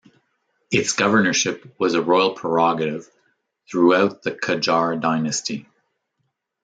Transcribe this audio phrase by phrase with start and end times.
[0.71, 3.07] Its governorship was a royal prerogative
[3.69, 5.67] throughout the Qajar dynasty.